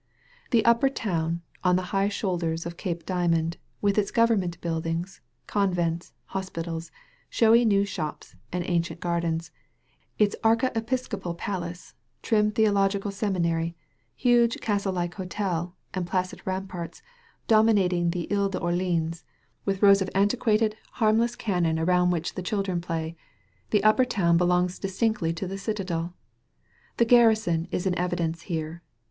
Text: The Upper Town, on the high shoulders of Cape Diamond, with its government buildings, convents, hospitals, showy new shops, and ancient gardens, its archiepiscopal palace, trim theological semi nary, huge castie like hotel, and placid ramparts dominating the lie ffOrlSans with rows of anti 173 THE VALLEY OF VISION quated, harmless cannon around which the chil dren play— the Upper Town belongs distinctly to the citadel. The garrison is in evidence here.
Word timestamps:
The 0.49 0.65
Upper 0.65 0.89
Town, 0.89 1.43
on 1.63 1.75
the 1.75 1.93
high 1.93 2.09
shoulders 2.09 2.65
of 2.65 2.75
Cape 2.75 3.05
Diamond, 3.05 3.57
with 3.83 3.99
its 3.99 4.09
government 4.09 4.59
buildings, 4.59 5.21
convents, 5.45 6.11
hospitals, 6.25 6.89
showy 7.29 7.65
new 7.65 7.85
shops, 7.85 8.35
and 8.51 8.67
ancient 8.67 8.99
gardens, 8.99 9.51
its 10.17 10.35
archiepiscopal 10.43 11.35
palace, 11.35 11.93
trim 12.23 12.49
theological 12.49 13.11
semi 13.11 13.41
nary, 13.41 13.75
huge 14.15 14.57
castie 14.59 14.89
like 14.91 15.13
hotel, 15.13 15.75
and 15.93 16.07
placid 16.07 16.41
ramparts 16.45 17.03
dominating 17.47 18.09
the 18.09 18.27
lie 18.31 18.47
ffOrlSans 18.49 19.23
with 19.65 19.83
rows 19.83 20.01
of 20.01 20.09
anti 20.15 20.35
173 20.35 20.35
THE 20.35 20.41
VALLEY 20.41 20.55
OF 20.55 20.69
VISION 20.71 20.71
quated, 20.71 20.97
harmless 20.97 21.35
cannon 21.35 21.77
around 21.77 22.09
which 22.09 22.33
the 22.33 22.41
chil 22.41 22.63
dren 22.63 22.81
play— 22.81 23.15
the 23.69 23.83
Upper 23.83 24.05
Town 24.05 24.35
belongs 24.35 24.79
distinctly 24.79 25.31
to 25.33 25.45
the 25.45 25.59
citadel. 25.59 26.15
The 26.97 27.05
garrison 27.05 27.67
is 27.69 27.85
in 27.85 27.95
evidence 27.99 28.41
here. 28.49 28.81